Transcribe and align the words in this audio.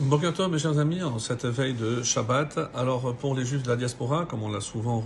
Bokerto, 0.00 0.48
mes 0.48 0.60
chers 0.60 0.78
amis, 0.78 1.02
en 1.02 1.18
cette 1.18 1.44
veille 1.44 1.74
de 1.74 2.04
Shabbat, 2.04 2.70
alors 2.72 3.16
pour 3.16 3.34
les 3.34 3.44
juifs 3.44 3.64
de 3.64 3.68
la 3.68 3.74
diaspora, 3.74 4.26
comme 4.26 4.44
on 4.44 4.48
l'a 4.48 4.60
souvent 4.60 5.02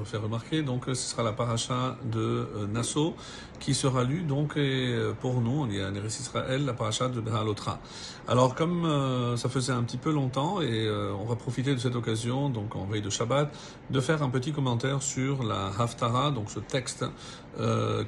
refait 0.00 0.16
remarquer, 0.16 0.62
donc 0.62 0.84
ce 0.86 0.94
sera 0.94 1.22
la 1.22 1.32
paracha 1.32 1.98
de 2.10 2.18
euh, 2.18 2.66
Nassau 2.66 3.14
qui 3.60 3.74
sera 3.74 4.04
lue, 4.04 4.22
donc 4.22 4.56
et 4.56 4.94
euh, 4.94 5.12
pour 5.12 5.42
nous, 5.42 5.60
on 5.60 5.68
y 5.68 5.82
a 5.82 5.90
Néris 5.90 6.16
Israël, 6.20 6.64
la 6.64 6.72
paracha 6.72 7.08
de 7.08 7.20
Behalotra. 7.20 7.78
Alors 8.26 8.54
comme 8.54 8.86
euh, 8.86 9.36
ça 9.36 9.50
faisait 9.50 9.72
un 9.72 9.82
petit 9.82 9.98
peu 9.98 10.12
longtemps, 10.12 10.62
et 10.62 10.88
on 10.88 11.24
va 11.26 11.36
profiter 11.36 11.74
de 11.74 11.78
cette 11.78 11.94
occasion, 11.94 12.48
donc 12.48 12.74
en 12.74 12.86
veille 12.86 13.02
de 13.02 13.10
Shabbat, 13.10 13.54
de 13.90 14.00
faire 14.00 14.22
un 14.22 14.30
petit 14.30 14.52
commentaire 14.52 15.02
sur 15.02 15.42
la 15.42 15.66
Haftara, 15.78 16.30
donc 16.30 16.50
ce 16.50 16.60
texte 16.60 17.04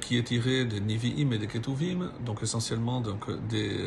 qui 0.01 0.15
est 0.15 0.23
tiré 0.23 0.63
des 0.65 0.79
Nivi'im 0.79 1.31
et 1.31 1.39
des 1.39 1.47
Ketuvim, 1.47 2.11
donc 2.23 2.43
essentiellement 2.43 3.01
donc, 3.01 3.25
des, 3.47 3.77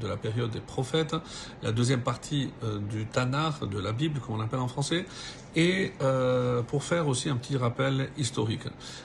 de 0.00 0.08
la 0.08 0.16
période 0.16 0.50
des 0.50 0.58
prophètes, 0.58 1.14
la 1.62 1.71
deuxième 1.72 2.00
partie 2.00 2.50
euh, 2.64 2.78
du 2.78 3.06
Tanar, 3.06 3.66
de 3.66 3.78
la 3.78 3.92
Bible, 3.92 4.20
comme 4.20 4.36
on 4.36 4.38
l'appelle 4.38 4.60
en 4.60 4.68
français, 4.68 5.04
et 5.54 5.92
euh, 6.00 6.62
pour 6.62 6.82
faire 6.82 7.08
aussi 7.08 7.28
un 7.28 7.36
petit 7.36 7.56
rappel 7.56 8.08
historique. 8.16 8.62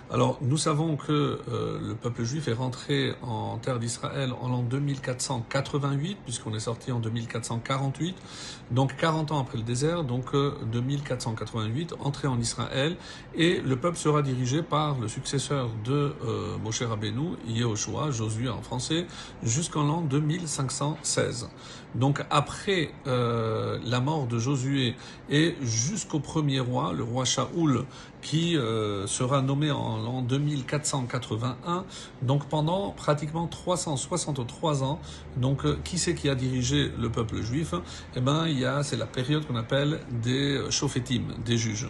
Alors, 0.09 0.38
nous 0.42 0.55
savons 0.58 0.95
que 0.95 1.12
euh, 1.52 1.80
le 1.86 1.94
peuple 1.95 2.23
juif 2.23 2.48
est 2.48 2.54
rentré 2.54 3.14
en 3.22 3.58
terre 3.58 3.80
d'Israël 3.80 4.32
en 4.40 4.48
l'an 4.48 4.64
2488, 4.64 6.18
puisqu'on 6.23 6.54
est 6.54 6.62
sorti 6.62 6.92
en 6.92 7.00
2448, 7.00 8.16
donc 8.72 8.95
40 8.95 9.31
ans 9.34 9.40
après 9.40 9.58
le 9.58 9.64
désert, 9.64 10.04
donc 10.04 10.34
2488, 10.34 11.95
entré 12.00 12.28
en 12.28 12.40
Israël, 12.40 12.95
et 13.36 13.59
le 13.59 13.76
peuple 13.76 13.98
sera 13.98 14.22
dirigé 14.22 14.64
par 14.64 15.00
le 15.00 15.08
successeur 15.08 15.70
de 15.84 16.14
Moshe 16.64 16.81
Rabbeinu, 16.81 17.36
Yehoshua, 17.48 18.12
Josué 18.12 18.48
en 18.50 18.62
français, 18.62 19.06
jusqu'en 19.44 19.84
l'an 19.84 20.02
2516. 20.02 21.50
Donc 21.95 22.23
après 22.30 22.57
euh, 23.08 23.80
la 23.84 24.00
mort 24.00 24.28
de 24.28 24.40
Josué 24.40 24.96
et 25.30 25.56
jusqu'au 25.62 26.20
premier 26.20 26.59
roi, 26.59 26.94
le 26.94 27.04
roi 27.04 27.26
Shaoul, 27.26 27.86
qui 28.22 28.58
euh, 28.58 29.08
sera 29.08 29.42
nommé 29.42 29.72
en 29.72 29.98
l'an 29.98 30.22
2481, 30.22 31.86
donc 32.22 32.48
pendant 32.48 32.92
pratiquement 32.92 33.48
363 33.48 34.84
ans. 34.84 35.00
Donc 35.38 35.66
euh, 35.66 35.78
qui 35.84 35.98
c'est 35.98 36.16
qui 36.16 36.30
a 36.30 36.36
dirigé 36.36 36.92
le 37.00 37.09
peuple 37.09 37.42
juif? 37.42 37.74
Eh 38.16 38.22
ben 38.22 38.48
il 38.48 38.59
y 38.59 38.66
a 38.66 38.84
c'est 38.84 38.98
la 38.98 39.06
période 39.06 39.46
qu'on 39.46 39.56
appelle 39.56 40.00
des 40.12 40.62
shofetim, 40.70 41.36
des 41.46 41.58
juges. 41.58 41.90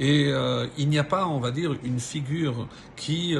Et 0.00 0.32
il 0.76 0.88
n'y 0.88 0.98
a 0.98 1.04
pas, 1.04 1.26
on 1.26 1.40
va 1.40 1.50
dire, 1.50 1.74
une 1.82 1.98
figure 1.98 2.68
qui 2.94 3.36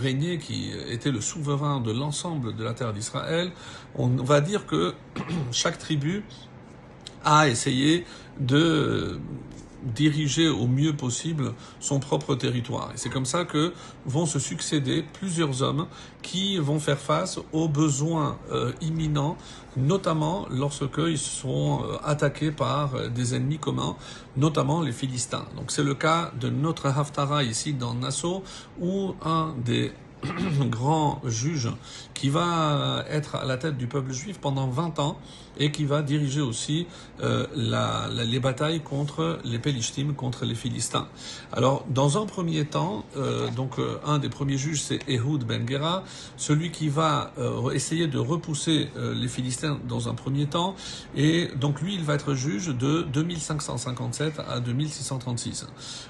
régnait, 0.00 0.36
qui 0.36 0.70
était 0.90 1.10
le 1.10 1.22
souverain 1.22 1.80
de 1.80 1.90
l'ensemble 1.92 2.54
de 2.54 2.62
la 2.62 2.74
terre 2.74 2.92
d'Israël. 2.92 3.52
On 3.94 4.08
va 4.08 4.42
dire 4.42 4.66
que 4.66 4.92
chaque 5.50 5.78
tribu 5.78 6.24
a 7.24 7.48
essayé 7.48 8.04
de 8.40 9.18
diriger 9.82 10.48
au 10.48 10.66
mieux 10.66 10.94
possible 10.94 11.54
son 11.80 12.00
propre 12.00 12.34
territoire. 12.34 12.90
Et 12.94 12.96
c'est 12.96 13.10
comme 13.10 13.26
ça 13.26 13.44
que 13.44 13.72
vont 14.06 14.26
se 14.26 14.38
succéder 14.38 15.04
plusieurs 15.12 15.62
hommes 15.62 15.86
qui 16.22 16.58
vont 16.58 16.78
faire 16.78 16.98
face 16.98 17.38
aux 17.52 17.68
besoins 17.68 18.38
euh, 18.50 18.72
imminents, 18.80 19.36
notamment 19.76 20.46
lorsqu'ils 20.50 21.18
sont 21.18 21.82
euh, 21.82 21.96
attaqués 22.04 22.52
par 22.52 22.94
euh, 22.94 23.08
des 23.08 23.34
ennemis 23.34 23.58
communs, 23.58 23.96
notamment 24.36 24.82
les 24.82 24.92
Philistins. 24.92 25.44
Donc 25.56 25.70
c'est 25.70 25.84
le 25.84 25.94
cas 25.94 26.32
de 26.40 26.48
notre 26.48 26.86
Haftara 26.86 27.42
ici 27.42 27.74
dans 27.74 27.94
Nassau, 27.94 28.42
où 28.80 29.14
un 29.24 29.54
des 29.64 29.92
grand 30.70 31.20
juge 31.24 31.70
qui 32.14 32.28
va 32.28 33.04
être 33.08 33.36
à 33.36 33.44
la 33.44 33.56
tête 33.56 33.76
du 33.76 33.86
peuple 33.86 34.12
juif 34.12 34.38
pendant 34.40 34.68
20 34.68 34.98
ans 34.98 35.18
et 35.58 35.70
qui 35.70 35.84
va 35.84 36.02
diriger 36.02 36.40
aussi 36.40 36.86
euh, 37.22 37.46
les 37.54 38.40
batailles 38.40 38.80
contre 38.80 39.38
les 39.44 39.58
Pélishtim, 39.58 40.14
contre 40.14 40.44
les 40.44 40.54
Philistins. 40.54 41.08
Alors, 41.52 41.84
dans 41.88 42.20
un 42.20 42.26
premier 42.26 42.64
temps, 42.64 43.04
euh, 43.16 43.48
donc 43.50 43.78
euh, 43.78 43.98
un 44.04 44.18
des 44.18 44.28
premiers 44.28 44.56
juges, 44.56 44.82
c'est 44.82 45.00
Ehud 45.08 45.44
Ben 45.44 45.68
Gera, 45.68 46.04
celui 46.36 46.70
qui 46.70 46.88
va 46.88 47.32
euh, 47.38 47.70
essayer 47.70 48.06
de 48.06 48.18
repousser 48.18 48.88
euh, 48.96 49.14
les 49.14 49.28
Philistins 49.28 49.78
dans 49.88 50.08
un 50.08 50.14
premier 50.14 50.46
temps, 50.46 50.74
et 51.16 51.48
donc 51.56 51.80
lui, 51.80 51.94
il 51.94 52.02
va 52.02 52.14
être 52.14 52.34
juge 52.34 52.68
de 52.68 53.02
2557 53.12 54.40
à 54.48 54.60
2636. 54.60 55.66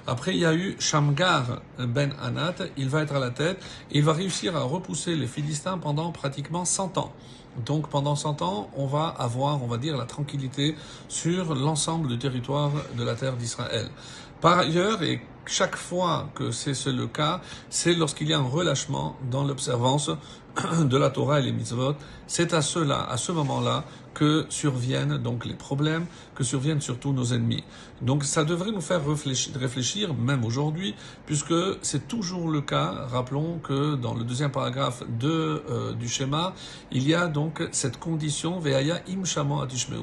Après, 0.06 0.34
il 0.34 0.40
y 0.40 0.46
a 0.46 0.54
eu 0.54 0.76
Shamgar 0.78 1.62
Ben 1.78 2.12
Anat, 2.22 2.54
il 2.76 2.88
va 2.88 3.02
être 3.02 3.14
à 3.14 3.20
la 3.20 3.30
tête, 3.30 3.62
et 3.90 4.00
il 4.02 4.06
va 4.06 4.14
réussir 4.14 4.56
à 4.56 4.64
repousser 4.64 5.14
les 5.14 5.28
Philistins 5.28 5.78
pendant 5.78 6.10
pratiquement 6.10 6.64
100 6.64 6.98
ans. 6.98 7.12
Donc 7.64 7.88
pendant 7.88 8.16
100 8.16 8.42
ans, 8.42 8.68
on 8.76 8.88
va 8.88 9.06
avoir, 9.06 9.62
on 9.62 9.68
va 9.68 9.78
dire, 9.78 9.96
la 9.96 10.06
tranquillité 10.06 10.74
sur 11.06 11.54
l'ensemble 11.54 12.08
du 12.08 12.18
territoire 12.18 12.72
de 12.98 13.04
la 13.04 13.14
terre 13.14 13.36
d'Israël. 13.36 13.88
Par 14.40 14.58
ailleurs, 14.58 15.04
et 15.04 15.22
chaque 15.46 15.76
fois 15.76 16.28
que 16.34 16.50
c'est 16.50 16.74
le 16.86 17.06
cas, 17.06 17.42
c'est 17.70 17.94
lorsqu'il 17.94 18.28
y 18.28 18.34
a 18.34 18.38
un 18.38 18.42
relâchement 18.42 19.14
dans 19.30 19.44
l'observance 19.44 20.10
de 20.84 20.96
la 20.96 21.10
Torah 21.10 21.40
et 21.40 21.42
les 21.42 21.52
mitzvot, 21.52 21.94
c'est 22.26 22.52
à 22.52 22.62
cela, 22.62 23.08
à 23.08 23.16
ce 23.16 23.32
moment-là, 23.32 23.84
que 24.12 24.44
surviennent 24.50 25.16
donc 25.16 25.46
les 25.46 25.54
problèmes, 25.54 26.04
que 26.34 26.44
surviennent 26.44 26.82
surtout 26.82 27.14
nos 27.14 27.32
ennemis. 27.32 27.64
Donc 28.02 28.24
ça 28.24 28.44
devrait 28.44 28.70
nous 28.70 28.82
faire 28.82 29.00
réfléchir, 29.06 30.14
même 30.14 30.44
aujourd'hui, 30.44 30.94
puisque 31.24 31.54
c'est 31.80 32.08
toujours 32.08 32.50
le 32.50 32.60
cas. 32.60 33.06
Rappelons 33.10 33.58
que 33.62 33.94
dans 33.94 34.14
le 34.14 34.24
deuxième 34.24 34.50
paragraphe 34.50 35.02
de, 35.18 35.62
euh, 35.70 35.94
du 35.94 36.08
schéma, 36.08 36.54
il 36.90 37.08
y 37.08 37.14
a 37.14 37.28
donc 37.28 37.66
cette 37.72 37.98
condition, 37.98 38.58
Veaya 38.58 39.00
im 39.08 39.22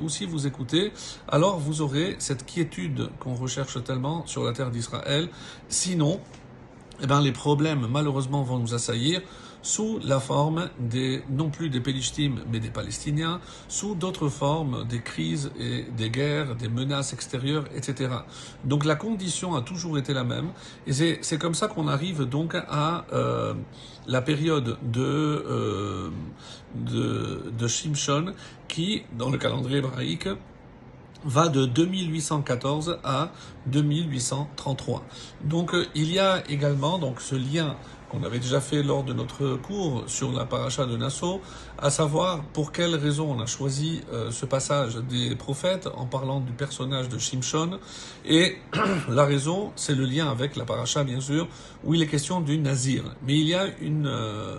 ou 0.01 0.09
Si 0.09 0.25
vous 0.25 0.47
écoutez, 0.47 0.91
alors 1.27 1.59
vous 1.59 1.81
aurez 1.81 2.15
cette 2.17 2.45
quiétude 2.45 3.09
qu'on 3.19 3.35
recherche 3.35 3.83
tellement 3.83 4.25
sur 4.25 4.43
la 4.43 4.53
terre 4.53 4.71
d'Israël. 4.71 5.29
Sinon, 5.67 6.19
eh 7.01 7.07
ben, 7.07 7.21
les 7.21 7.31
problèmes 7.31 7.87
malheureusement 7.89 8.41
vont 8.41 8.57
nous 8.57 8.73
assaillir 8.73 9.21
sous 9.61 9.99
la 10.03 10.19
forme 10.19 10.69
des, 10.79 11.23
non 11.29 11.49
plus 11.49 11.69
des 11.69 11.81
Pélishtim, 11.81 12.35
mais 12.51 12.59
des 12.59 12.69
Palestiniens, 12.69 13.41
sous 13.67 13.95
d'autres 13.95 14.29
formes, 14.29 14.85
des 14.87 15.01
crises 15.01 15.51
et 15.59 15.85
des 15.97 16.09
guerres, 16.09 16.55
des 16.55 16.69
menaces 16.69 17.13
extérieures, 17.13 17.65
etc. 17.75 18.09
Donc 18.63 18.85
la 18.85 18.95
condition 18.95 19.55
a 19.55 19.61
toujours 19.61 19.97
été 19.97 20.13
la 20.13 20.23
même, 20.23 20.49
et 20.87 20.93
c'est 20.93 21.37
comme 21.37 21.55
ça 21.55 21.67
qu'on 21.67 21.87
arrive 21.87 22.23
donc 22.25 22.55
à 22.55 23.05
euh, 23.13 23.53
la 24.07 24.21
période 24.21 24.77
de, 24.81 25.01
euh, 25.01 26.09
de, 26.75 27.51
de 27.57 27.67
Shimshon, 27.67 28.33
qui, 28.67 29.03
dans 29.17 29.29
le 29.29 29.37
calendrier 29.37 29.79
hébraïque, 29.79 30.29
va 31.25 31.49
de 31.49 31.65
2814 31.65 32.99
à 33.03 33.31
2833. 33.67 35.03
Donc 35.43 35.73
euh, 35.73 35.85
il 35.95 36.11
y 36.11 36.19
a 36.19 36.43
également 36.49 36.97
donc 36.97 37.21
ce 37.21 37.35
lien 37.35 37.75
qu'on 38.09 38.23
avait 38.23 38.39
déjà 38.39 38.59
fait 38.59 38.83
lors 38.83 39.03
de 39.03 39.13
notre 39.13 39.55
cours 39.55 40.03
sur 40.07 40.31
la 40.31 40.45
paracha 40.45 40.85
de 40.85 40.97
Nassau, 40.97 41.41
à 41.77 41.89
savoir 41.89 42.43
pour 42.53 42.71
quelle 42.71 42.95
raison 42.95 43.31
on 43.31 43.39
a 43.39 43.45
choisi 43.45 44.01
euh, 44.11 44.31
ce 44.31 44.45
passage 44.45 44.95
des 44.95 45.35
prophètes 45.35 45.87
en 45.95 46.05
parlant 46.05 46.39
du 46.39 46.51
personnage 46.51 47.07
de 47.07 47.17
Shimshon. 47.17 47.79
Et 48.25 48.57
la 49.09 49.25
raison, 49.25 49.71
c'est 49.75 49.95
le 49.95 50.05
lien 50.05 50.29
avec 50.29 50.55
la 50.55 50.65
paracha, 50.65 51.03
bien 51.03 51.21
sûr, 51.21 51.47
où 51.83 51.93
il 51.93 52.01
est 52.01 52.07
question 52.07 52.41
du 52.41 52.57
nazir. 52.57 53.03
Mais 53.25 53.37
il 53.37 53.47
y 53.47 53.53
a 53.53 53.67
une, 53.79 54.07
euh, 54.07 54.57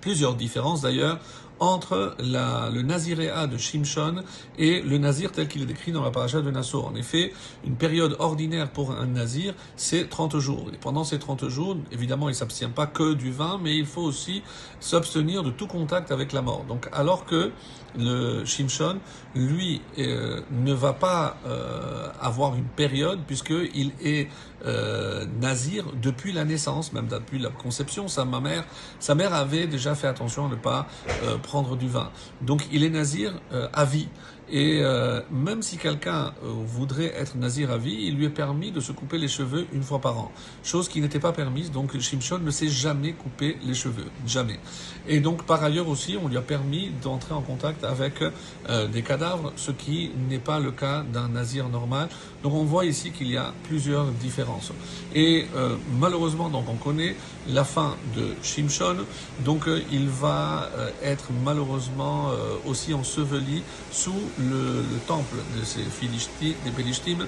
plusieurs 0.00 0.34
différences 0.34 0.82
d'ailleurs 0.82 1.18
entre 1.60 2.14
la, 2.18 2.70
le 2.70 2.82
naziréa 2.82 3.46
de 3.46 3.56
Shimshon 3.56 4.22
et 4.58 4.82
le 4.82 4.98
nazir 4.98 5.32
tel 5.32 5.48
qu'il 5.48 5.62
est 5.62 5.66
décrit 5.66 5.92
dans 5.92 6.02
la 6.02 6.10
paracha 6.10 6.40
de 6.40 6.50
Nassau. 6.50 6.82
En 6.82 6.94
effet, 6.94 7.32
une 7.64 7.76
période 7.76 8.16
ordinaire 8.18 8.70
pour 8.70 8.92
un 8.92 9.06
nazir, 9.06 9.54
c'est 9.76 10.08
30 10.08 10.38
jours. 10.38 10.70
Et 10.72 10.76
pendant 10.76 11.04
ces 11.04 11.18
30 11.18 11.48
jours, 11.48 11.76
évidemment, 11.92 12.28
il 12.28 12.34
s'abstient 12.34 12.72
pas 12.74 12.86
que 12.86 13.14
du 13.14 13.30
vin, 13.30 13.58
mais 13.62 13.76
il 13.76 13.86
faut 13.86 14.02
aussi 14.02 14.42
s'abstenir 14.80 15.42
de 15.42 15.50
tout 15.50 15.66
contact 15.66 16.10
avec 16.10 16.32
la 16.32 16.42
mort. 16.42 16.64
Donc, 16.68 16.88
alors 16.92 17.24
que 17.24 17.52
le 17.96 18.44
Shimshon, 18.44 18.98
lui, 19.34 19.80
euh, 19.98 20.40
ne 20.50 20.72
va 20.72 20.92
pas 20.92 21.38
euh, 21.46 22.08
avoir 22.20 22.54
une 22.54 22.64
période 22.64 23.20
puisqu'il 23.26 23.92
est 24.02 24.28
euh, 24.66 25.24
nazir 25.40 25.84
depuis 26.02 26.32
la 26.32 26.44
naissance, 26.44 26.92
même 26.92 27.06
depuis 27.06 27.38
la 27.38 27.50
conception. 27.50 28.08
Sa 28.08 28.24
mère, 28.24 28.64
sa 28.98 29.14
mère 29.14 29.32
avait 29.32 29.66
déjà 29.66 29.94
fait 29.94 30.08
attention 30.08 30.46
à 30.46 30.48
ne 30.48 30.56
pas 30.56 30.88
euh, 31.22 31.38
prendre 31.48 31.76
du 31.76 31.88
vin. 31.88 32.10
Donc 32.42 32.60
il 32.72 32.84
est 32.84 32.90
nazir 32.90 33.40
euh, 33.52 33.68
à 33.72 33.84
vie. 33.86 34.08
Et 34.50 34.80
euh, 34.82 35.20
même 35.30 35.62
si 35.62 35.76
quelqu'un 35.76 36.32
euh, 36.42 36.52
voudrait 36.64 37.12
être 37.16 37.36
nazir 37.36 37.70
à 37.70 37.78
vie, 37.78 38.06
il 38.06 38.16
lui 38.16 38.24
est 38.24 38.30
permis 38.30 38.70
de 38.72 38.80
se 38.80 38.92
couper 38.92 39.18
les 39.18 39.28
cheveux 39.28 39.66
une 39.72 39.82
fois 39.82 40.00
par 40.00 40.18
an. 40.18 40.32
Chose 40.64 40.88
qui 40.88 41.00
n'était 41.00 41.18
pas 41.18 41.32
permise, 41.32 41.70
donc 41.70 41.98
Shimshon 41.98 42.38
ne 42.38 42.50
s'est 42.50 42.68
jamais 42.68 43.12
coupé 43.12 43.58
les 43.66 43.74
cheveux. 43.74 44.06
Jamais. 44.26 44.58
Et 45.06 45.20
donc 45.20 45.44
par 45.44 45.62
ailleurs 45.62 45.88
aussi, 45.88 46.16
on 46.22 46.28
lui 46.28 46.36
a 46.36 46.42
permis 46.42 46.90
d'entrer 47.02 47.34
en 47.34 47.42
contact 47.42 47.84
avec 47.84 48.22
euh, 48.22 48.86
des 48.86 49.02
cadavres, 49.02 49.52
ce 49.56 49.70
qui 49.70 50.10
n'est 50.28 50.38
pas 50.38 50.60
le 50.60 50.70
cas 50.70 51.02
d'un 51.02 51.28
nazir 51.28 51.68
normal. 51.68 52.08
Donc 52.42 52.54
on 52.54 52.64
voit 52.64 52.84
ici 52.86 53.10
qu'il 53.10 53.30
y 53.30 53.36
a 53.36 53.52
plusieurs 53.64 54.06
différences. 54.12 54.72
Et 55.14 55.46
euh, 55.56 55.76
malheureusement, 55.98 56.48
donc 56.48 56.64
on 56.68 56.76
connaît 56.76 57.16
la 57.48 57.64
fin 57.64 57.96
de 58.16 58.34
Shimshon. 58.42 58.96
Donc 59.44 59.68
il 59.90 60.08
va 60.08 60.68
être 61.02 61.30
malheureusement 61.44 62.30
euh, 62.30 62.56
aussi 62.66 62.94
enseveli 62.94 63.62
sous 63.90 64.20
le, 64.38 64.98
temple 65.06 65.42
de 65.56 65.64
ces 65.64 65.84
Philistines, 65.84 66.56
des 66.64 66.70
Pélishtim, 66.70 67.18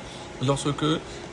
lorsque, 0.45 0.83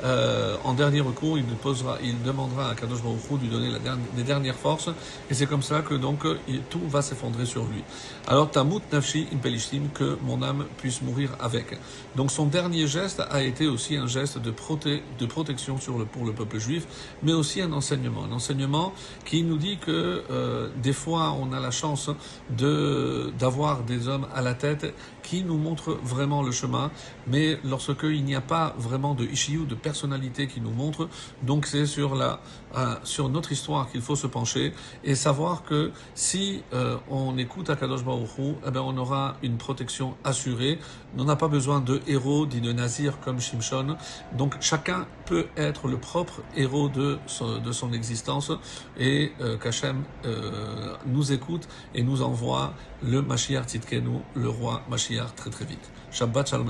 euh, 0.03 0.55
en 0.63 0.73
dernier 0.73 1.01
recours, 1.01 1.37
il, 1.37 1.45
posera, 1.45 1.97
il 2.03 2.21
demandera 2.21 2.69
à 2.69 2.75
Kadosh 2.75 3.01
Baruch 3.01 3.17
de 3.31 3.37
lui 3.43 3.49
donner 3.49 3.71
la 3.71 3.79
les 4.15 4.23
dernières 4.23 4.55
forces, 4.55 4.89
et 5.29 5.33
c'est 5.33 5.45
comme 5.45 5.61
ça 5.61 5.81
que 5.81 5.93
donc 5.93 6.25
tout 6.69 6.81
va 6.87 7.01
s'effondrer 7.01 7.45
sur 7.45 7.63
lui. 7.65 7.83
Alors, 8.27 8.51
Tamut 8.51 8.81
Nafshi 8.91 9.27
Impelishtim, 9.33 9.89
que 9.93 10.17
mon 10.23 10.41
âme 10.41 10.65
puisse 10.77 11.01
mourir 11.01 11.31
avec. 11.39 11.77
Donc, 12.15 12.31
son 12.31 12.45
dernier 12.45 12.87
geste 12.87 13.21
a 13.29 13.41
été 13.43 13.67
aussi 13.67 13.95
un 13.95 14.07
geste 14.07 14.39
de, 14.39 14.51
proté 14.51 15.03
de 15.19 15.25
protection 15.25 15.79
sur 15.79 15.97
le, 15.97 16.05
pour 16.05 16.25
le 16.25 16.33
peuple 16.33 16.59
juif, 16.59 16.85
mais 17.23 17.33
aussi 17.33 17.61
un 17.61 17.71
enseignement. 17.71 18.25
Un 18.25 18.33
enseignement 18.33 18.93
qui 19.25 19.43
nous 19.43 19.57
dit 19.57 19.77
que 19.77 20.23
euh, 20.29 20.69
des 20.77 20.93
fois, 20.93 21.35
on 21.39 21.53
a 21.53 21.59
la 21.59 21.71
chance 21.71 22.09
de 22.49 23.31
d'avoir 23.39 23.83
des 23.83 24.07
hommes 24.07 24.27
à 24.33 24.41
la 24.41 24.53
tête 24.53 24.93
qui 25.23 25.43
nous 25.43 25.57
montrent 25.57 25.97
vraiment 26.03 26.41
le 26.41 26.51
chemin, 26.51 26.91
mais 27.27 27.59
lorsque 27.63 28.03
il 28.03 28.23
n'y 28.23 28.35
a 28.35 28.41
pas 28.41 28.75
vraiment 28.77 28.96
de 28.97 29.25
issue, 29.25 29.65
de 29.65 29.75
personnalité 29.75 30.47
qui 30.47 30.59
nous 30.59 30.71
montre, 30.71 31.07
donc 31.43 31.65
c'est 31.65 31.85
sur 31.85 32.15
la 32.15 32.39
euh, 32.75 32.95
sur 33.03 33.29
notre 33.29 33.51
histoire 33.51 33.89
qu'il 33.89 34.01
faut 34.01 34.15
se 34.15 34.27
pencher 34.27 34.73
et 35.03 35.15
savoir 35.15 35.63
que 35.63 35.91
si 36.15 36.63
euh, 36.73 36.97
on 37.09 37.37
écoute 37.37 37.69
Akadosh 37.69 38.03
Baruch 38.03 38.37
Hu, 38.37 38.53
eh 38.65 38.71
ben 38.71 38.81
on 38.81 38.97
aura 38.97 39.37
une 39.43 39.57
protection 39.57 40.15
assurée. 40.23 40.79
On 41.17 41.23
n'a 41.23 41.35
pas 41.35 41.47
besoin 41.47 41.79
de 41.79 42.01
héros 42.07 42.45
dit 42.45 42.61
de 42.61 42.73
nazir 42.73 43.19
comme 43.19 43.39
Shimshon. 43.39 43.97
Donc 44.37 44.55
chacun 44.59 45.07
peut 45.25 45.47
être 45.55 45.87
le 45.87 45.97
propre 45.97 46.41
héros 46.55 46.89
de 46.89 47.17
son, 47.27 47.59
de 47.59 47.71
son 47.71 47.93
existence 47.93 48.51
et 48.97 49.31
euh, 49.41 49.57
qu'Hachem 49.57 50.03
euh, 50.25 50.95
nous 51.05 51.31
écoute 51.31 51.67
et 51.93 52.03
nous 52.03 52.21
envoie 52.21 52.73
le 53.03 53.21
Mashiach 53.21 53.65
Tzidkenu, 53.67 54.19
le 54.35 54.49
roi 54.49 54.81
Mashiach 54.89 55.35
très 55.35 55.49
très 55.49 55.65
vite. 55.65 55.91
Shabbat 56.11 56.49
Shalom 56.49 56.67